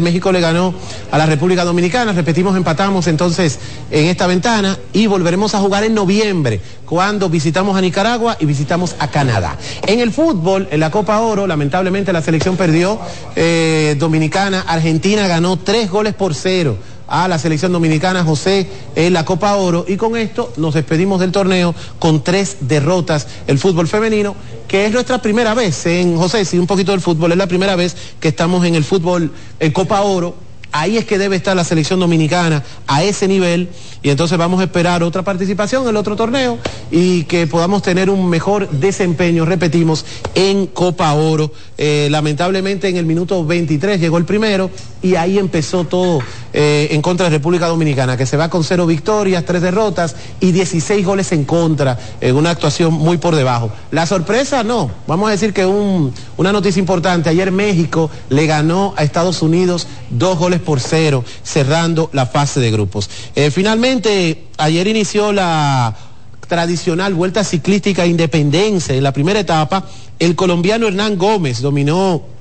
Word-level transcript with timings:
México 0.00 0.32
le 0.32 0.40
ganó 0.40 0.72
a 1.10 1.18
la 1.18 1.26
República 1.26 1.62
Dominicana, 1.62 2.14
repetimos, 2.14 2.56
empatamos 2.56 3.06
entonces 3.06 3.58
en 3.90 4.06
esta 4.06 4.26
ventana 4.26 4.78
y 4.94 5.06
volveremos 5.06 5.54
a 5.54 5.58
jugar 5.58 5.84
en 5.84 5.92
noviembre, 5.92 6.58
cuando 6.86 7.28
visitamos 7.28 7.76
a 7.76 7.82
Nicaragua 7.82 8.38
y 8.40 8.46
visitamos 8.46 8.96
a 8.98 9.08
Canadá. 9.08 9.58
En 9.86 10.00
el 10.00 10.10
fútbol, 10.10 10.68
en 10.70 10.80
la 10.80 10.90
Copa 10.90 11.20
Oro, 11.20 11.46
lamentablemente 11.46 12.14
la 12.14 12.22
selección 12.22 12.56
perdió, 12.56 12.98
eh, 13.36 13.94
Dominicana, 13.98 14.64
Argentina 14.66 15.28
ganó 15.28 15.58
tres 15.58 15.90
goles 15.90 16.14
por 16.14 16.34
cero 16.34 16.78
a 17.06 17.28
la 17.28 17.38
selección 17.38 17.72
dominicana 17.72 18.24
José 18.24 18.68
en 18.94 19.12
la 19.12 19.24
Copa 19.24 19.54
Oro. 19.56 19.84
Y 19.88 19.96
con 19.96 20.16
esto 20.16 20.52
nos 20.56 20.74
despedimos 20.74 21.20
del 21.20 21.32
torneo 21.32 21.74
con 21.98 22.22
tres 22.22 22.58
derrotas. 22.60 23.26
El 23.46 23.58
fútbol 23.58 23.88
femenino 23.88 24.34
que 24.68 24.86
es 24.86 24.92
nuestra 24.92 25.22
primera 25.22 25.54
vez 25.54 25.86
en 25.86 26.16
José, 26.16 26.44
sí, 26.44 26.58
un 26.58 26.66
poquito 26.66 26.92
del 26.92 27.00
fútbol, 27.00 27.32
es 27.32 27.38
la 27.38 27.46
primera 27.46 27.76
vez 27.76 27.96
que 28.18 28.28
estamos 28.28 28.64
en 28.66 28.74
el 28.74 28.84
fútbol 28.84 29.30
en 29.60 29.72
Copa 29.72 30.00
Oro. 30.00 30.34
Ahí 30.72 30.96
es 30.96 31.04
que 31.04 31.18
debe 31.18 31.36
estar 31.36 31.54
la 31.54 31.62
selección 31.62 32.00
dominicana 32.00 32.64
a 32.88 33.04
ese 33.04 33.28
nivel. 33.28 33.68
Y 34.02 34.10
entonces 34.10 34.36
vamos 34.36 34.60
a 34.60 34.64
esperar 34.64 35.04
otra 35.04 35.22
participación 35.22 35.84
en 35.84 35.90
el 35.90 35.96
otro 35.96 36.16
torneo 36.16 36.58
y 36.90 37.22
que 37.24 37.46
podamos 37.46 37.82
tener 37.82 38.10
un 38.10 38.28
mejor 38.28 38.68
desempeño, 38.68 39.44
repetimos, 39.44 40.04
en 40.34 40.66
Copa 40.66 41.12
Oro. 41.12 41.52
Eh, 41.78 42.08
lamentablemente 42.10 42.88
en 42.88 42.96
el 42.96 43.06
minuto 43.06 43.46
23 43.46 44.00
llegó 44.00 44.18
el 44.18 44.24
primero 44.24 44.68
y 45.04 45.16
ahí 45.16 45.38
empezó 45.38 45.84
todo 45.84 46.20
eh, 46.54 46.88
en 46.90 47.02
contra 47.02 47.24
de 47.24 47.36
República 47.36 47.66
Dominicana, 47.66 48.16
que 48.16 48.24
se 48.24 48.38
va 48.38 48.48
con 48.48 48.64
cero 48.64 48.86
victorias, 48.86 49.44
tres 49.44 49.60
derrotas 49.60 50.16
y 50.40 50.50
16 50.50 51.04
goles 51.04 51.30
en 51.32 51.44
contra, 51.44 51.98
en 52.22 52.34
una 52.34 52.48
actuación 52.48 52.94
muy 52.94 53.18
por 53.18 53.36
debajo. 53.36 53.70
La 53.90 54.06
sorpresa 54.06 54.64
no, 54.64 54.90
vamos 55.06 55.28
a 55.28 55.32
decir 55.32 55.52
que 55.52 55.66
una 55.66 56.52
noticia 56.52 56.80
importante, 56.80 57.28
ayer 57.28 57.52
México 57.52 58.10
le 58.30 58.46
ganó 58.46 58.94
a 58.96 59.04
Estados 59.04 59.42
Unidos 59.42 59.86
dos 60.08 60.38
goles 60.38 60.60
por 60.60 60.80
cero, 60.80 61.22
cerrando 61.42 62.08
la 62.14 62.24
fase 62.24 62.60
de 62.60 62.70
grupos. 62.70 63.10
Eh, 63.34 63.50
finalmente, 63.50 64.46
ayer 64.56 64.86
inició 64.86 65.32
la 65.32 65.94
tradicional 66.48 67.12
vuelta 67.12 67.44
ciclística 67.44 68.06
Independencia. 68.06 68.94
En 68.94 69.02
la 69.02 69.12
primera 69.12 69.40
etapa, 69.40 69.84
el 70.18 70.34
colombiano 70.34 70.86
Hernán 70.86 71.18
Gómez 71.18 71.60
dominó 71.60 72.33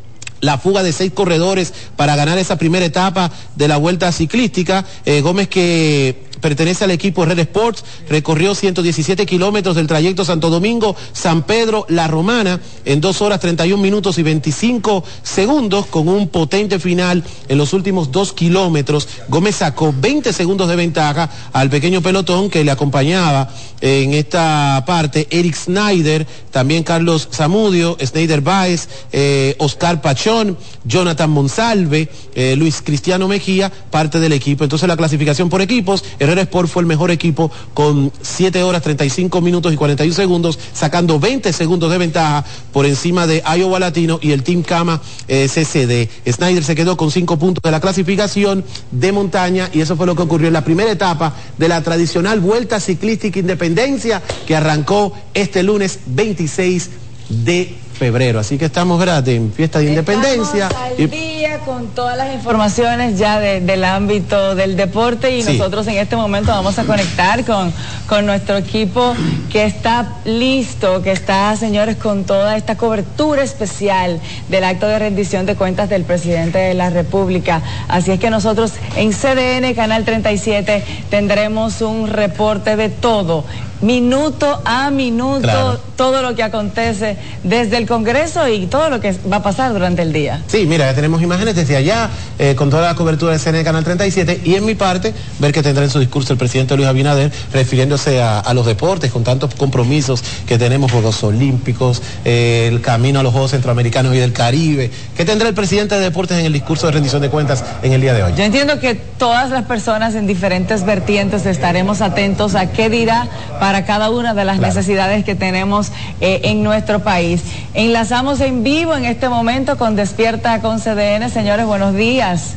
la 0.44 0.58
fuga 0.58 0.83
de 0.83 0.91
seis 0.91 1.11
corredores 1.13 1.73
para 1.95 2.17
ganar 2.17 2.38
esa 2.38 2.58
primera 2.58 2.86
etapa 2.86 3.31
de 3.55 3.67
la 3.69 3.77
vuelta 3.77 4.11
ciclística. 4.11 4.85
Eh, 5.05 5.22
Gómez 5.22 5.47
que 5.47 6.25
pertenece 6.44 6.83
al 6.83 6.91
equipo 6.91 7.23
Red 7.23 7.39
Sports, 7.39 7.86
recorrió 8.09 8.53
117 8.53 9.25
kilómetros 9.25 9.77
del 9.77 9.88
trayecto 9.88 10.25
Santo 10.25 10.50
Domingo, 10.50 10.94
San 11.13 11.44
Pedro, 11.44 11.85
La 11.88 12.09
Romana, 12.09 12.59
en 12.83 13.00
dos 13.00 13.22
horas 13.22 13.39
31 13.39 13.81
minutos 13.81 14.17
y 14.17 14.23
25 14.23 15.05
segundos, 15.23 15.85
con 15.85 16.09
un 16.09 16.27
potente 16.27 16.80
final 16.80 17.23
en 17.47 17.58
los 17.58 17.72
últimos 17.72 18.11
dos 18.11 18.33
kilómetros. 18.33 19.08
Gómez 19.30 19.55
sacó 19.55 19.95
20 19.97 20.33
segundos 20.33 20.67
de 20.67 20.75
ventaja 20.75 21.30
al 21.53 21.69
pequeño 21.69 22.02
pelotón 22.02 22.50
que 22.50 22.66
le 22.66 22.72
acompañaba 22.72 23.50
en 23.80 24.13
esta 24.13 24.83
parte, 24.85 25.28
Eric 25.31 25.55
Snyder, 25.55 26.28
también 26.52 26.83
Carlos 26.83 27.30
Zamudio, 27.31 27.97
Snyder 28.03 28.41
Baez, 28.41 28.89
eh, 29.13 29.55
Oscar 29.59 30.02
Pachón, 30.02 30.57
Jonathan 30.86 31.30
Monsalve, 31.30 32.09
eh, 32.36 32.56
Luis 32.56 32.81
Cristiano 32.84 33.28
Mejía, 33.28 33.72
parte 33.92 34.20
del 34.20 34.34
equipo. 34.34 34.64
Entonces 34.64 34.88
la 34.88 34.98
clasificación 34.98 35.50
por 35.50 35.62
equipos, 35.62 36.03
Sport 36.20 36.70
fue 36.70 36.81
el 36.81 36.88
mejor 36.88 37.12
equipo 37.12 37.52
con 37.73 38.12
7 38.22 38.64
horas 38.64 38.81
35 38.81 39.42
minutos 39.42 39.73
y 39.73 39.75
41 39.75 40.14
segundos, 40.14 40.59
sacando 40.73 41.20
20 41.20 41.53
segundos 41.53 41.92
de 41.92 41.98
ventaja 41.98 42.45
por 42.72 42.86
encima 42.86 43.28
de 43.28 43.44
Iowa 43.58 43.80
Latino 43.80 44.20
y 44.22 44.31
el 44.31 44.44
Team 44.44 44.64
Cama 44.64 45.02
eh, 45.28 45.48
CCD. 45.48 46.09
Snyder 46.31 46.64
se 46.64 46.75
quedó 46.75 46.97
con 46.97 47.12
5 47.12 47.38
puntos 47.38 47.62
de 47.62 47.72
la 47.72 47.80
clasificación 47.80 48.64
de 48.92 49.12
montaña 49.12 49.70
y 49.73 49.81
eso 49.81 49.95
fue 49.95 50.06
lo 50.06 50.16
que 50.16 50.23
ocurrió 50.23 50.47
en 50.47 50.53
la 50.53 50.66
primera 50.66 50.92
etapa 50.92 51.34
de 51.58 51.68
la 51.68 51.81
tradicional 51.81 52.40
Vuelta 52.40 52.80
Ciclística 52.80 53.40
Independencia 53.40 54.22
que 54.45 54.56
arrancó 54.56 55.13
este 55.34 55.63
lunes 55.63 56.00
26 56.07 56.90
de 57.30 57.75
febrero. 57.94 58.40
Así 58.40 58.58
que 58.58 58.66
estamos 58.66 59.00
gratis 59.00 59.36
en 59.36 59.52
fiesta 59.52 59.80
de 59.80 59.86
independencia. 59.86 60.70
y... 60.98 61.06
día 61.08 61.59
con 61.66 61.88
todas 61.88 62.18
las 62.18 62.34
informaciones 62.34 63.18
ya 63.18 63.40
del 63.40 63.84
ámbito 63.84 64.56
del 64.56 64.76
deporte 64.76 65.38
y 65.38 65.44
nosotros 65.44 65.88
en 65.88 65.98
este 65.98 66.16
momento 66.16 66.52
vamos 66.52 66.78
a 66.80 66.84
conectar 66.84 67.46
con, 67.46 67.74
con 68.08 68.26
nuestro 68.26 68.58
equipo 68.58 69.16
que 69.52 69.66
está 69.66 70.18
listo, 70.26 71.02
que 71.02 71.12
está, 71.12 71.56
señores, 71.56 71.98
con 71.98 72.24
toda 72.24 72.58
esta 72.58 72.76
cobertura 72.76 73.44
especial 73.44 74.20
del 74.50 74.64
acto 74.64 74.88
de 74.88 75.00
rendición 75.00 75.46
de 75.46 75.56
cuentas 75.56 75.90
del 75.90 76.04
presidente 76.04 76.58
de 76.58 76.74
la 76.74 76.90
República. 76.90 77.62
Así 77.88 78.12
es 78.12 78.20
que 78.20 78.30
nosotros 78.30 78.74
en 78.96 79.12
CDN, 79.12 79.74
Canal 79.75 80.04
37, 80.04 80.84
tendremos 81.10 81.81
un 81.81 82.08
reporte 82.08 82.75
de 82.75 82.90
todo 82.90 83.46
minuto 83.81 84.62
a 84.64 84.90
minuto 84.92 85.80
todo 85.96 86.22
lo 86.22 86.36
que 86.36 86.44
acontece 86.44 87.18
desde 87.44 87.78
el 87.78 87.88
Congreso 87.88 88.48
y 88.48 88.68
todo 88.68 88.90
lo 88.90 89.00
que 89.00 89.16
va 89.31 89.38
a 89.38 89.44
pasar 89.44 89.74
durante 89.74 90.02
el 90.02 90.14
día. 90.14 90.42
Sí, 90.48 90.66
mira, 90.66 90.86
ya 90.86 90.96
tenemos 90.96 91.22
imágenes 91.22 91.56
desde 91.56 91.76
allá, 91.76 92.09
eh, 92.40 92.56
con 92.56 92.70
toda 92.70 92.88
la 92.88 92.96
cobertura 92.96 93.34
de 93.34 93.40
CNN 93.40 93.64
Canal 93.64 93.84
37, 93.84 94.42
y 94.44 94.56
en 94.56 94.66
mi 94.66 94.76
parte, 94.76 95.14
ver 95.40 95.52
que 95.52 95.62
tendrá 95.62 95.84
en 95.84 95.90
su 95.90 96.00
discurso 96.00 96.34
el 96.34 96.40
presidente 96.40 96.76
Luis 96.76 96.88
Abinader, 96.88 97.31
refiriéndose 97.52 98.22
a, 98.22 98.54
los 98.54 98.66
deportes, 98.66 99.12
con 99.12 99.24
tantos 99.24 99.56
compromisos 99.56 100.24
que 100.48 100.58
tenemos, 100.58 100.92
Juegos 100.92 101.24
Olímpicos, 101.24 102.02
eh, 102.24 102.70
el 102.72 102.81
camino 102.81 103.20
a 103.20 103.24
los 103.24 103.31
Juegos 103.31 103.52
Centroamericanos 103.52 104.14
y 104.14 104.20
del 104.20 104.34
Caribe. 104.34 104.92
¿Qué 105.16 105.25
tendrá 105.25 105.50
el 105.50 105.56
presidente 105.56 105.96
de 105.96 106.02
deportes 106.02 106.38
en 106.38 106.46
el 106.46 106.54
discurso 106.54 106.86
de 106.88 106.94
rendición 106.94 107.22
de 107.22 107.30
cuentas 107.30 107.64
en 107.81 107.94
el 107.94 108.02
día 108.02 108.14
de 108.14 108.24
hoy? 108.24 108.34
Yo 108.36 108.44
entiendo 108.44 108.80
que 108.80 108.96
todas 108.96 109.50
las 109.50 109.66
personas 109.66 110.16
en 110.16 110.28
diferentes 110.28 110.86
vertientes 110.86 111.46
estaremos 111.46 112.02
atentos 112.02 112.56
a 112.56 112.72
qué 112.72 112.90
dirá 112.90 113.28
para 113.60 113.86
cada 113.86 114.10
una 114.10 114.34
de 114.34 114.46
las 114.46 114.60
necesidades 114.60 115.24
que 115.24 115.36
tenemos 115.36 115.92
eh, 116.22 116.42
en 116.44 116.64
nuestro 116.64 117.00
país. 117.00 117.42
Enlazamos 117.74 118.42
en 118.42 118.64
vivo 118.64 118.96
en 118.96 119.06
este 119.06 119.30
momento 119.30 119.78
con 119.78 119.96
Despierta 119.96 120.62
con 120.62 120.80
CDN. 120.80 121.30
Señores, 121.30 121.66
buenos 121.66 121.96
días. 121.96 122.56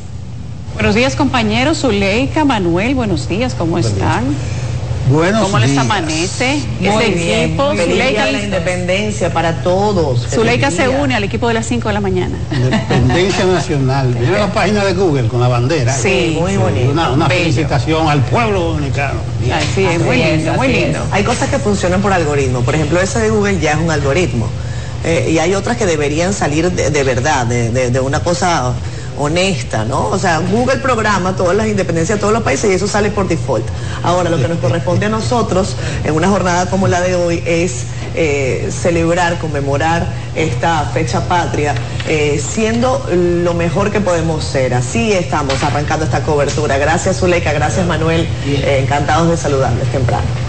Buenos 0.73 0.95
días, 0.95 1.15
compañeros. 1.15 1.79
Zuleika, 1.79 2.45
Manuel, 2.45 2.93
buenos 2.93 3.27
días, 3.27 3.55
¿cómo 3.55 3.77
están? 3.77 4.25
Buenos 5.09 5.43
¿Cómo 5.43 5.59
les 5.59 5.77
amanece 5.77 6.61
ese 6.81 7.45
equipo? 7.45 7.71
Zuleika, 7.75 8.25
la 8.25 8.43
independencia 8.43 9.31
para 9.31 9.61
todos. 9.63 10.27
Zuleika 10.27 10.69
se 10.69 10.89
une 10.89 11.15
al 11.15 11.23
equipo 11.23 11.47
de 11.47 11.53
las 11.53 11.65
5 11.67 11.87
de 11.87 11.93
la 11.93 12.01
mañana. 12.01 12.37
Independencia 12.51 13.45
Nacional. 13.45 14.15
Mira 14.19 14.39
la 14.39 14.51
página 14.51 14.83
de 14.83 14.93
Google 14.93 15.27
con 15.27 15.39
la 15.39 15.47
bandera. 15.47 15.93
Sí, 15.93 16.37
muy 16.39 16.57
bonito. 16.57 16.91
Una, 16.91 17.27
felicitación 17.27 18.09
al 18.09 18.21
pueblo 18.23 18.61
dominicano. 18.71 19.19
Sí, 19.73 19.85
es 19.85 19.99
muy 20.01 20.17
lindo, 20.17 20.53
muy 20.53 20.67
lindo. 20.67 20.99
Hay 21.11 21.23
cosas 21.23 21.49
que 21.49 21.59
funcionan 21.59 22.01
por 22.01 22.11
algoritmo. 22.11 22.61
Por 22.61 22.75
ejemplo, 22.75 22.99
ese 22.99 23.19
de 23.19 23.29
Google 23.29 23.59
ya 23.59 23.71
es 23.71 23.77
un 23.77 23.91
algoritmo. 23.91 24.47
Eh, 25.05 25.29
y 25.31 25.39
hay 25.39 25.53
otras 25.53 25.77
que 25.77 25.85
deberían 25.85 26.33
salir 26.33 26.71
de, 26.71 27.03
verdad, 27.03 27.45
de 27.45 27.99
una 27.99 28.19
cosa 28.19 28.73
honesta, 29.17 29.85
¿no? 29.85 30.07
O 30.07 30.19
sea, 30.19 30.39
Google 30.39 30.77
programa 30.77 31.35
todas 31.35 31.55
las 31.55 31.67
independencias 31.67 32.17
de 32.17 32.21
todos 32.21 32.33
los 32.33 32.43
países 32.43 32.69
y 32.71 32.73
eso 32.73 32.87
sale 32.87 33.09
por 33.09 33.27
default. 33.27 33.65
Ahora, 34.03 34.29
lo 34.29 34.37
que 34.37 34.47
nos 34.47 34.59
corresponde 34.59 35.07
a 35.07 35.09
nosotros 35.09 35.75
en 36.03 36.13
una 36.13 36.27
jornada 36.27 36.69
como 36.69 36.87
la 36.87 37.01
de 37.01 37.15
hoy 37.15 37.43
es 37.45 37.85
eh, 38.15 38.69
celebrar, 38.71 39.37
conmemorar 39.39 40.07
esta 40.35 40.85
fecha 40.85 41.27
patria, 41.27 41.75
eh, 42.07 42.41
siendo 42.43 43.05
lo 43.11 43.53
mejor 43.53 43.91
que 43.91 44.01
podemos 44.01 44.43
ser. 44.43 44.73
Así 44.73 45.13
estamos 45.13 45.61
arrancando 45.63 46.05
esta 46.05 46.23
cobertura. 46.23 46.77
Gracias, 46.77 47.17
Zuleika, 47.17 47.53
gracias, 47.53 47.85
Manuel. 47.85 48.27
Eh, 48.45 48.81
encantados 48.83 49.29
de 49.29 49.37
saludarles 49.37 49.91
temprano. 49.91 50.46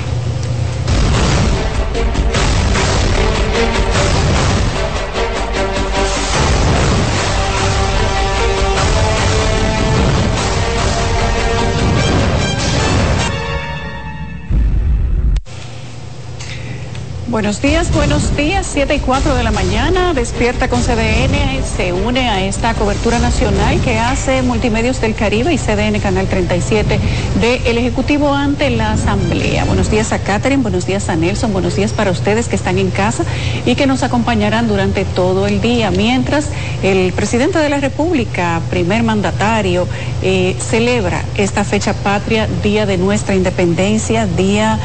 Buenos 17.39 17.63
días, 17.63 17.93
buenos 17.93 18.37
días, 18.37 18.69
7 18.69 18.97
y 18.97 18.99
4 18.99 19.37
de 19.37 19.45
la 19.45 19.53
mañana, 19.53 20.13
despierta 20.13 20.67
con 20.67 20.83
CDN, 20.83 21.63
se 21.65 21.93
une 21.93 22.29
a 22.29 22.45
esta 22.45 22.75
cobertura 22.75 23.21
nacional 23.21 23.81
que 23.81 23.97
hace 23.97 24.43
Multimedios 24.43 25.01
del 25.01 25.15
Caribe 25.15 25.55
y 25.55 25.57
CDN 25.57 26.01
Canal 26.01 26.27
37 26.27 26.99
del 27.41 27.79
Ejecutivo 27.79 28.35
ante 28.35 28.71
la 28.71 28.91
Asamblea. 28.91 29.67
Buenos 29.67 29.89
días 29.89 30.13
a 30.13 30.19
Catherine, 30.19 30.65
buenos 30.65 30.85
días 30.85 31.09
a 31.09 31.15
Nelson, 31.15 31.53
buenos 31.53 31.77
días 31.77 31.93
para 31.93 32.11
ustedes 32.11 32.49
que 32.49 32.57
están 32.57 32.77
en 32.77 32.91
casa 32.91 33.23
y 33.65 33.77
que 33.77 33.87
nos 33.87 34.03
acompañarán 34.03 34.67
durante 34.67 35.05
todo 35.05 35.47
el 35.47 35.61
día, 35.61 35.93
mientras 35.93 36.49
el 36.83 37.13
presidente 37.13 37.61
de 37.61 37.69
la 37.69 37.79
República, 37.79 38.61
primer 38.69 39.05
mandatario, 39.05 39.87
eh, 40.23 40.57
celebra 40.59 41.23
esta 41.37 41.63
fecha 41.63 41.93
patria, 41.93 42.49
Día 42.65 42.85
de 42.85 42.99
nuestra 42.99 43.37
Independencia, 43.37 44.27
Día 44.27 44.81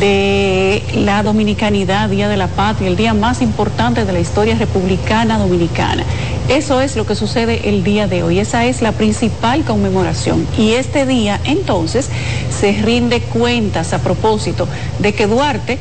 de 0.00 0.67
la 0.94 1.22
dominicanidad, 1.22 2.08
Día 2.08 2.28
de 2.28 2.36
la 2.36 2.48
Patria, 2.48 2.88
el 2.88 2.96
día 2.96 3.14
más 3.14 3.42
importante 3.42 4.04
de 4.04 4.12
la 4.12 4.20
historia 4.20 4.56
republicana 4.56 5.38
dominicana. 5.38 6.04
Eso 6.48 6.80
es 6.80 6.96
lo 6.96 7.06
que 7.06 7.14
sucede 7.14 7.68
el 7.68 7.84
día 7.84 8.06
de 8.06 8.22
hoy, 8.22 8.38
esa 8.38 8.64
es 8.64 8.82
la 8.82 8.92
principal 8.92 9.64
conmemoración. 9.64 10.46
Y 10.56 10.72
este 10.72 11.06
día 11.06 11.40
entonces 11.44 12.08
se 12.50 12.72
rinde 12.72 13.20
cuentas 13.20 13.92
a 13.92 13.98
propósito 13.98 14.66
de 14.98 15.12
que 15.12 15.26
Duarte 15.26 15.78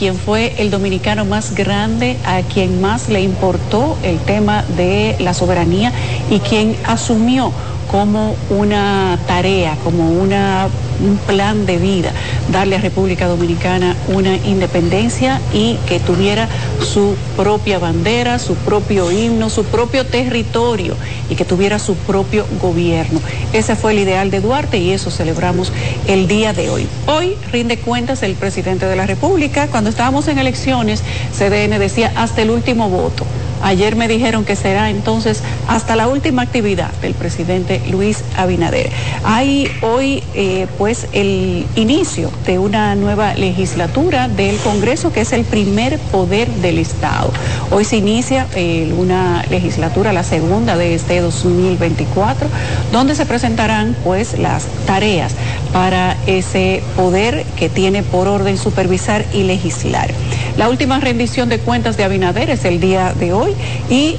quien 0.00 0.16
fue 0.16 0.54
el 0.58 0.70
dominicano 0.70 1.26
más 1.26 1.54
grande, 1.54 2.16
a 2.24 2.40
quien 2.40 2.80
más 2.80 3.08
le 3.08 3.20
importó 3.20 3.98
el 4.02 4.18
tema 4.18 4.64
de 4.76 5.16
la 5.18 5.34
soberanía 5.34 5.92
y 6.30 6.38
quien 6.38 6.76
asumió 6.86 7.52
como 7.90 8.36
una 8.50 9.18
tarea, 9.26 9.76
como 9.82 10.10
un 10.10 11.18
plan 11.26 11.66
de 11.66 11.76
vida, 11.76 12.12
darle 12.52 12.76
a 12.76 12.80
República 12.80 13.26
Dominicana 13.26 13.96
una 14.06 14.36
independencia 14.36 15.40
y 15.52 15.76
que 15.88 15.98
tuviera 15.98 16.48
su 16.80 17.16
propia 17.36 17.80
bandera, 17.80 18.38
su 18.38 18.54
propio 18.54 19.10
himno, 19.10 19.50
su 19.50 19.64
propio 19.64 20.06
territorio 20.06 20.96
y 21.28 21.34
que 21.34 21.44
tuviera 21.44 21.80
su 21.80 21.96
propio 21.96 22.46
gobierno. 22.60 23.20
Ese 23.52 23.74
fue 23.74 23.90
el 23.92 23.98
ideal 23.98 24.30
de 24.30 24.40
Duarte 24.40 24.78
y 24.78 24.92
eso 24.92 25.10
celebramos 25.10 25.72
el 26.06 26.28
día 26.28 26.52
de 26.52 26.70
hoy. 26.70 26.86
Hoy 27.06 27.34
rinde 27.50 27.78
cuentas 27.78 28.22
el 28.22 28.34
presidente 28.34 28.86
de 28.86 28.94
la 28.94 29.06
República. 29.06 29.66
Cuando 29.66 29.90
estábamos 29.90 30.28
en 30.28 30.38
elecciones, 30.38 31.02
CDN 31.36 31.78
decía 31.80 32.12
hasta 32.14 32.42
el 32.42 32.50
último 32.50 32.88
voto. 32.88 33.26
Ayer 33.62 33.96
me 33.96 34.08
dijeron 34.08 34.44
que 34.44 34.56
será 34.56 34.90
entonces 34.90 35.42
hasta 35.68 35.96
la 35.96 36.08
última 36.08 36.42
actividad 36.42 36.90
del 37.02 37.14
presidente 37.14 37.82
Luis 37.90 38.24
Abinader. 38.36 38.90
Hay 39.24 39.70
hoy 39.82 40.22
eh, 40.34 40.66
pues 40.78 41.08
el 41.12 41.66
inicio 41.76 42.30
de 42.46 42.58
una 42.58 42.94
nueva 42.94 43.34
legislatura 43.34 44.28
del 44.28 44.56
Congreso 44.58 45.12
que 45.12 45.20
es 45.20 45.32
el 45.32 45.44
primer 45.44 45.98
poder 45.98 46.48
del 46.48 46.78
Estado. 46.78 47.32
Hoy 47.70 47.84
se 47.84 47.96
inicia 47.96 48.46
eh, 48.54 48.92
una 48.96 49.44
legislatura, 49.50 50.12
la 50.12 50.24
segunda 50.24 50.76
de 50.76 50.94
este 50.94 51.20
2024, 51.20 52.48
donde 52.92 53.14
se 53.14 53.26
presentarán 53.26 53.94
pues 54.04 54.38
las 54.38 54.66
tareas 54.86 55.32
para 55.72 56.16
ese 56.26 56.82
poder 56.96 57.44
que 57.56 57.68
tiene 57.68 58.02
por 58.02 58.28
orden 58.28 58.56
supervisar 58.56 59.24
y 59.32 59.44
legislar. 59.44 60.10
La 60.56 60.68
última 60.68 61.00
rendición 61.00 61.48
de 61.48 61.58
cuentas 61.58 61.96
de 61.96 62.04
Abinader 62.04 62.50
es 62.50 62.64
el 62.64 62.80
día 62.80 63.12
de 63.14 63.32
hoy 63.32 63.54
y 63.88 64.16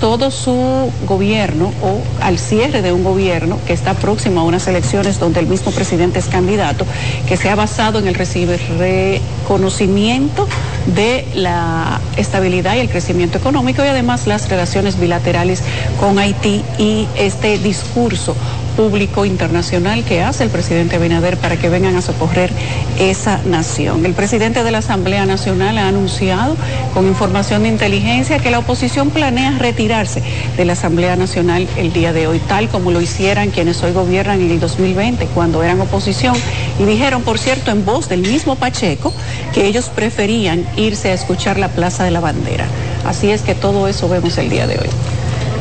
todo 0.00 0.30
su 0.30 0.90
gobierno 1.06 1.72
o 1.82 2.00
al 2.20 2.38
cierre 2.38 2.82
de 2.82 2.92
un 2.92 3.04
gobierno 3.04 3.58
que 3.66 3.72
está 3.72 3.94
próximo 3.94 4.40
a 4.40 4.44
unas 4.44 4.66
elecciones 4.66 5.18
donde 5.18 5.40
el 5.40 5.46
mismo 5.46 5.72
presidente 5.72 6.18
es 6.18 6.26
candidato, 6.26 6.86
que 7.28 7.36
se 7.36 7.50
ha 7.50 7.54
basado 7.54 7.98
en 7.98 8.08
el 8.08 8.14
reconocimiento 8.14 10.48
de 10.86 11.26
la 11.34 12.00
estabilidad 12.16 12.76
y 12.76 12.80
el 12.80 12.88
crecimiento 12.88 13.38
económico 13.38 13.84
y 13.84 13.88
además 13.88 14.26
las 14.26 14.48
relaciones 14.48 14.98
bilaterales 14.98 15.62
con 16.00 16.18
Haití 16.18 16.62
y 16.78 17.06
este 17.16 17.58
discurso 17.58 18.34
público 18.76 19.24
internacional 19.24 20.04
que 20.04 20.22
hace 20.22 20.44
el 20.44 20.50
presidente 20.50 20.96
Abinader 20.96 21.36
para 21.36 21.56
que 21.56 21.68
vengan 21.68 21.96
a 21.96 22.02
socorrer 22.02 22.50
esa 22.98 23.40
nación. 23.44 24.04
El 24.04 24.14
presidente 24.14 24.62
de 24.62 24.70
la 24.70 24.78
Asamblea 24.78 25.26
Nacional 25.26 25.78
ha 25.78 25.88
anunciado 25.88 26.56
con 26.92 27.06
información 27.06 27.62
de 27.62 27.68
inteligencia 27.68 28.38
que 28.38 28.50
la 28.50 28.58
oposición 28.58 29.10
planea 29.10 29.52
retirarse 29.58 30.22
de 30.56 30.64
la 30.64 30.74
Asamblea 30.74 31.16
Nacional 31.16 31.66
el 31.76 31.92
día 31.92 32.12
de 32.12 32.26
hoy, 32.26 32.40
tal 32.40 32.68
como 32.68 32.90
lo 32.90 33.00
hicieran 33.00 33.50
quienes 33.50 33.82
hoy 33.82 33.92
gobiernan 33.92 34.40
en 34.40 34.50
el 34.50 34.60
2020, 34.60 35.26
cuando 35.26 35.62
eran 35.62 35.80
oposición, 35.80 36.36
y 36.78 36.84
dijeron, 36.84 37.22
por 37.22 37.38
cierto, 37.38 37.70
en 37.70 37.84
voz 37.84 38.08
del 38.08 38.20
mismo 38.20 38.56
Pacheco, 38.56 39.12
que 39.52 39.66
ellos 39.66 39.90
preferían 39.94 40.66
irse 40.76 41.10
a 41.10 41.14
escuchar 41.14 41.58
la 41.58 41.68
Plaza 41.68 42.04
de 42.04 42.10
la 42.10 42.20
Bandera. 42.20 42.66
Así 43.04 43.30
es 43.30 43.42
que 43.42 43.54
todo 43.54 43.88
eso 43.88 44.08
vemos 44.08 44.38
el 44.38 44.50
día 44.50 44.66
de 44.66 44.78
hoy. 44.78 45.13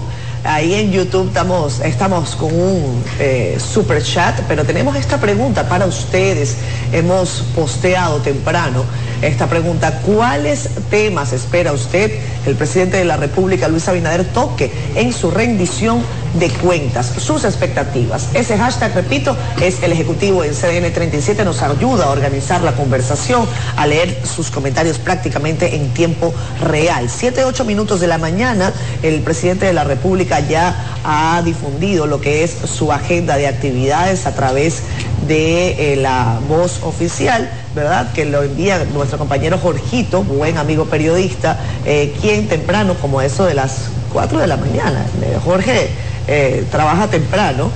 Ahí 0.49 0.75
en 0.75 0.93
YouTube 0.93 1.27
estamos, 1.27 1.81
estamos 1.81 2.37
con 2.37 2.53
un 2.57 3.03
eh, 3.19 3.57
super 3.59 4.01
chat, 4.01 4.39
pero 4.47 4.63
tenemos 4.63 4.95
esta 4.95 5.19
pregunta 5.19 5.67
para 5.67 5.85
ustedes. 5.85 6.55
Hemos 6.93 7.43
posteado 7.53 8.19
temprano 8.19 8.85
esta 9.21 9.47
pregunta. 9.47 9.99
¿Cuáles 10.05 10.69
temas 10.89 11.33
espera 11.33 11.73
usted 11.73 12.11
el 12.45 12.55
presidente 12.55 12.97
de 12.97 13.05
la 13.05 13.17
República, 13.17 13.67
Luis 13.67 13.87
Abinader, 13.87 14.25
toque 14.25 14.71
en 14.95 15.13
su 15.13 15.31
rendición 15.31 16.01
de 16.33 16.49
cuentas, 16.49 17.13
sus 17.17 17.43
expectativas? 17.43 18.29
Ese 18.33 18.57
hashtag, 18.57 18.93
repito, 18.93 19.35
es 19.61 19.81
el 19.81 19.91
Ejecutivo 19.91 20.43
en 20.43 20.53
CDN 20.53 20.93
37, 20.93 21.43
nos 21.43 21.61
ayuda 21.61 22.05
a 22.05 22.09
organizar 22.09 22.61
la 22.61 22.73
conversación, 22.73 23.45
a 23.75 23.87
leer 23.87 24.21
sus 24.23 24.51
comentarios 24.51 24.99
prácticamente 24.99 25.75
en 25.75 25.93
tiempo 25.93 26.33
real. 26.61 27.09
Siete, 27.09 27.45
ocho 27.45 27.65
minutos 27.65 27.99
de 27.99 28.07
la 28.07 28.17
mañana, 28.17 28.71
el 29.03 29.21
presidente 29.21 29.65
de 29.65 29.73
la 29.73 29.83
República 29.83 30.39
ya 30.39 30.75
ha 31.03 31.41
difundido 31.43 32.05
lo 32.07 32.21
que 32.21 32.43
es 32.43 32.51
su 32.51 32.91
agenda 32.91 33.37
de 33.37 33.47
actividades 33.47 34.25
a 34.25 34.35
través 34.35 34.83
de 35.27 35.93
eh, 35.93 35.95
la 35.95 36.39
voz 36.47 36.81
oficial 36.83 37.49
¿verdad? 37.77 38.11
Que 38.11 38.25
lo 38.25 38.43
envía 38.43 38.83
nuestro 38.93 39.17
compañero 39.17 39.57
Jorgito, 39.57 40.23
buen 40.23 40.57
amigo 40.57 40.85
periodista, 40.85 41.57
eh, 41.85 42.13
quien 42.19 42.47
temprano, 42.47 42.95
como 42.95 43.21
eso 43.21 43.45
de 43.45 43.53
las 43.53 43.89
4 44.11 44.39
de 44.39 44.47
la 44.47 44.57
mañana, 44.57 45.05
eh, 45.21 45.37
Jorge 45.45 45.89
eh, 46.27 46.65
trabaja 46.71 47.07
temprano. 47.07 47.71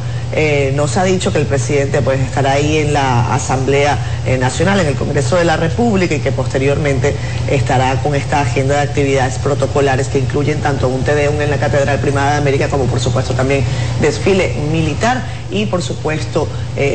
Nos 0.73 0.97
ha 0.97 1.03
dicho 1.03 1.31
que 1.33 1.39
el 1.39 1.45
presidente 1.45 2.01
pues 2.01 2.19
estará 2.19 2.53
ahí 2.53 2.77
en 2.77 2.93
la 2.93 3.33
Asamblea 3.33 3.97
Nacional, 4.39 4.79
en 4.79 4.87
el 4.87 4.95
Congreso 4.95 5.35
de 5.35 5.45
la 5.45 5.57
República 5.57 6.15
y 6.15 6.19
que 6.19 6.31
posteriormente 6.31 7.15
estará 7.49 8.01
con 8.01 8.15
esta 8.15 8.41
agenda 8.41 8.75
de 8.75 8.81
actividades 8.81 9.37
protocolares 9.39 10.07
que 10.07 10.19
incluyen 10.19 10.61
tanto 10.61 10.87
un 10.87 11.03
TDUN 11.03 11.41
en 11.41 11.49
la 11.49 11.57
Catedral 11.57 11.99
Primada 11.99 12.31
de 12.31 12.37
América 12.37 12.69
como 12.69 12.85
por 12.85 12.99
supuesto 12.99 13.33
también 13.33 13.63
desfile 14.01 14.53
militar 14.71 15.23
y 15.49 15.65
por 15.65 15.81
supuesto 15.81 16.47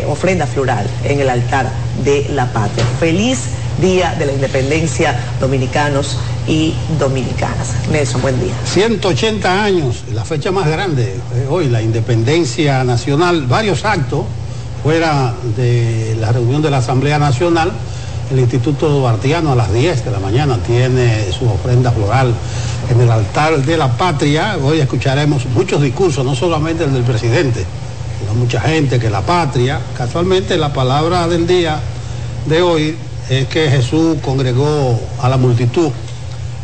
ofrenda 0.08 0.46
floral 0.46 0.86
en 1.04 1.20
el 1.20 1.28
altar 1.28 1.68
de 2.04 2.26
la 2.30 2.46
patria. 2.52 2.84
Feliz 2.98 3.40
Día 3.80 4.14
de 4.18 4.24
la 4.24 4.32
Independencia 4.32 5.14
dominicanos 5.38 6.18
y 6.46 6.74
dominicanas. 6.98 7.74
Nelson, 7.90 8.22
buen 8.22 8.40
día. 8.40 8.54
180 8.64 9.64
años, 9.64 10.04
la 10.12 10.24
fecha 10.24 10.52
más 10.52 10.66
grande 10.66 11.16
hoy, 11.48 11.68
la 11.68 11.82
independencia 11.82 12.84
nacional, 12.84 13.46
varios 13.46 13.84
actos 13.84 14.24
fuera 14.82 15.34
de 15.56 16.16
la 16.20 16.32
reunión 16.32 16.62
de 16.62 16.70
la 16.70 16.78
Asamblea 16.78 17.18
Nacional. 17.18 17.72
El 18.30 18.40
Instituto 18.40 18.88
Duartiano 18.88 19.52
a 19.52 19.56
las 19.56 19.72
10 19.72 20.04
de 20.04 20.10
la 20.10 20.18
mañana 20.18 20.58
tiene 20.58 21.30
su 21.32 21.48
ofrenda 21.48 21.92
floral 21.92 22.34
en 22.90 23.00
el 23.00 23.10
altar 23.10 23.58
de 23.64 23.76
la 23.76 23.96
patria. 23.96 24.56
Hoy 24.62 24.80
escucharemos 24.80 25.46
muchos 25.46 25.80
discursos, 25.80 26.24
no 26.24 26.34
solamente 26.34 26.84
el 26.84 26.92
del 26.92 27.04
presidente, 27.04 27.64
mucha 28.36 28.60
gente 28.60 28.98
que 28.98 29.10
la 29.10 29.22
patria, 29.22 29.80
casualmente 29.96 30.56
la 30.56 30.72
palabra 30.72 31.26
del 31.26 31.46
día 31.46 31.80
de 32.46 32.62
hoy 32.62 32.96
es 33.28 33.46
que 33.48 33.68
Jesús 33.70 34.18
congregó 34.22 35.00
a 35.20 35.28
la 35.28 35.36
multitud 35.36 35.90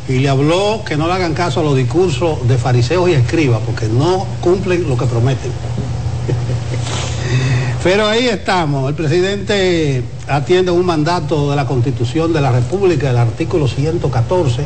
y 0.09 0.19
le 0.19 0.29
habló 0.29 0.83
que 0.85 0.97
no 0.97 1.07
le 1.07 1.15
hagan 1.15 1.35
caso 1.35 1.61
a 1.61 1.63
los 1.63 1.77
discursos 1.77 2.47
de 2.49 2.59
fariseos 2.59 3.09
y 3.09 3.13
escribas 3.13 3.61
porque 3.65 3.89
no 3.89 4.27
cumplen 4.41 4.89
lo 4.89 4.97
que 4.97 5.07
prometen. 5.07 5.53
Pero 7.83 8.07
ahí 8.07 8.29
estamos. 8.29 8.89
El 8.89 8.95
presidente 8.95 10.05
atiende 10.29 10.71
un 10.71 10.87
mandato 10.87 11.51
de 11.51 11.57
la 11.57 11.67
Constitución 11.67 12.33
de 12.33 12.41
la 12.41 12.53
República, 12.53 13.11
el 13.11 13.17
artículo 13.17 13.67
114, 13.67 14.65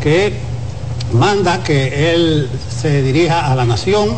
que 0.00 0.34
manda 1.12 1.62
que 1.62 2.12
él 2.12 2.48
se 2.80 3.02
dirija 3.02 3.50
a 3.50 3.54
la 3.54 3.64
nación, 3.64 4.08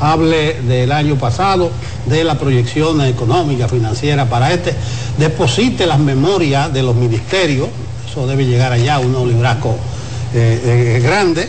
hable 0.00 0.60
del 0.62 0.92
año 0.92 1.16
pasado, 1.16 1.70
de 2.06 2.24
la 2.24 2.38
proyección 2.38 3.00
económica, 3.02 3.68
financiera 3.68 4.28
para 4.28 4.52
este, 4.52 4.74
deposite 5.18 5.86
las 5.86 5.98
memorias 5.98 6.72
de 6.72 6.82
los 6.82 6.94
ministerios, 6.94 7.68
eso 8.10 8.26
debe 8.26 8.44
llegar 8.44 8.72
allá, 8.72 8.98
un 8.98 9.28
librasco 9.28 9.76
eh, 10.34 10.96
eh, 10.96 11.00
grande, 11.00 11.48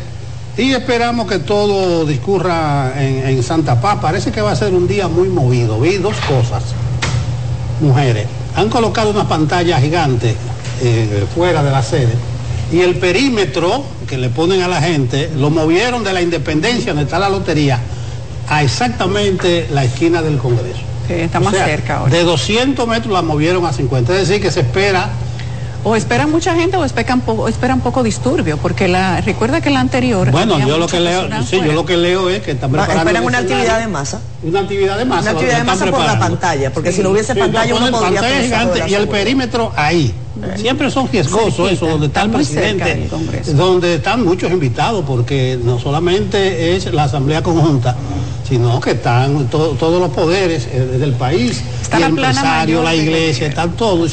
y 0.58 0.74
esperamos 0.74 1.28
que 1.28 1.40
todo 1.40 2.06
discurra 2.06 2.94
en, 2.98 3.42
Santa 3.42 3.82
Paz. 3.82 3.98
Parece 4.02 4.32
que 4.32 4.42
va 4.42 4.52
a 4.52 4.56
ser 4.56 4.74
un 4.74 4.88
día 4.88 5.08
muy 5.08 5.30
movido. 5.30 5.80
Vi 5.80 5.98
dos 5.98 6.16
cosas. 6.28 6.64
Mujeres, 7.80 8.28
han 8.56 8.70
colocado 8.70 9.10
una 9.10 9.28
pantalla 9.28 9.80
gigante 9.80 10.36
eh, 10.84 11.26
fuera 11.34 11.64
de 11.64 11.72
la 11.72 11.82
sede 11.82 12.14
y 12.72 12.82
el 12.82 12.96
perímetro 12.96 13.84
que 14.08 14.18
le 14.18 14.30
ponen 14.30 14.62
a 14.62 14.68
la 14.68 14.82
gente 14.82 15.32
lo 15.36 15.50
movieron 15.50 16.04
de 16.04 16.14
la 16.14 16.22
independencia 16.22 16.94
donde 16.94 17.06
está 17.06 17.18
la 17.18 17.30
lotería 17.30 17.80
a 18.48 18.62
exactamente 18.62 19.68
la 19.72 19.84
esquina 19.84 20.22
del 20.22 20.38
Congreso. 20.38 20.80
está 21.10 21.40
más 21.40 21.56
cerca 21.56 21.98
ahora. 21.98 22.14
De 22.14 22.24
200 22.24 22.88
metros 22.88 23.12
la 23.12 23.24
movieron 23.24 23.66
a 23.66 23.74
50, 23.74 24.14
es 24.14 24.28
decir, 24.28 24.42
que 24.44 24.52
se 24.52 24.60
espera 24.60 25.10
o 25.84 25.96
esperan 25.96 26.32
mucha 26.32 26.56
gente 26.56 26.78
o 26.78 26.86
esperan 26.86 27.22
poco, 27.22 27.48
esperan 27.48 27.82
poco 27.82 28.04
disturbio, 28.04 28.58
porque 28.58 28.88
la 28.88 29.22
recuerda 29.22 29.62
que 29.62 29.70
la 29.70 29.80
anterior. 29.80 30.32
Bueno, 30.32 30.60
yo 30.60 30.78
lo 30.78 30.88
que 30.88 31.00
leo, 31.00 31.28
sí, 31.46 31.60
yo 31.64 31.74
lo 31.74 31.86
que 31.86 31.98
leo 31.98 32.30
es 32.30 32.42
que 32.42 32.52
están 32.52 32.72
preparando. 32.72 33.02
Esperan 33.02 33.24
una 33.24 33.38
actividad 33.40 33.80
de 33.80 33.88
masa. 33.88 34.22
Una 34.44 34.60
actividad 34.62 34.98
de 34.98 35.06
masa. 35.06 35.22
Una 35.22 35.32
actividad 35.32 35.58
de 35.58 35.64
masa 35.64 35.86
por 35.88 36.06
la 36.06 36.20
pantalla, 36.20 36.74
porque 36.74 36.92
si 36.92 37.02
no 37.02 37.10
hubiese 37.10 37.36
pantalla 37.36 37.76
uno 37.76 37.92
podría 37.92 38.22
pantalla 38.22 38.44
gigante 38.44 38.84
y 38.88 38.94
el 38.94 39.08
perímetro 39.08 39.72
ahí. 39.76 40.14
Siempre 40.56 40.90
son 40.90 41.10
riesgosos 41.12 41.72
eso, 41.72 41.88
donde 41.88 42.08
está 42.08 42.24
el 42.24 42.32
presidente, 42.32 43.10
donde 43.54 43.96
están 43.96 44.24
muchos 44.24 44.52
invitados, 44.52 45.04
porque 45.06 45.60
no 45.62 45.80
solamente 45.80 46.76
es 46.76 46.92
la 46.94 47.04
Asamblea 47.04 47.44
Conjunta, 47.44 47.96
sino 48.48 48.80
que 48.80 48.92
están 48.92 49.48
todos 49.48 50.02
los 50.02 50.10
poderes 50.10 50.68
eh, 50.72 50.98
del 51.00 51.14
país, 51.14 51.62
está 51.82 51.98
el 51.98 52.04
empresario, 52.04 52.84
la 52.84 52.94
iglesia, 52.94 53.48
están 53.48 53.72
todos. 53.78 54.12